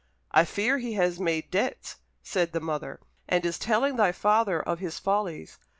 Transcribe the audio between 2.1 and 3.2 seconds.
said the mother,